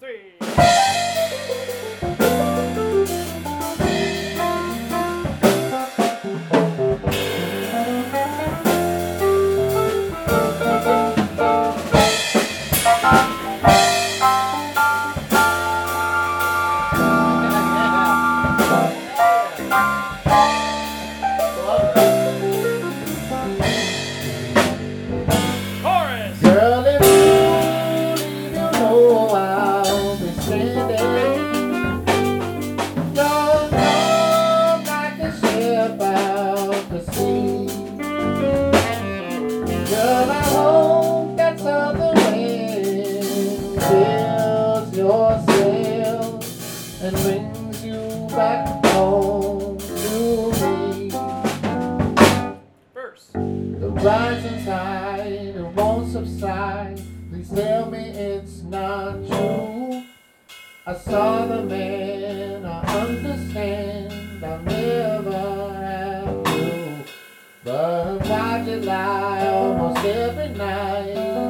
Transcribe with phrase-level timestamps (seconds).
[0.00, 0.40] three.
[43.90, 44.30] Wind
[44.92, 51.10] fills your sails and brings you back home to me.
[52.94, 53.30] Verse.
[53.32, 57.00] The rising tide, it won't subside.
[57.30, 60.04] Please tell me it's not true.
[60.86, 64.44] I saw the man, I understand.
[64.44, 67.04] I'll never have to.
[67.64, 71.49] But why'd lie almost every night?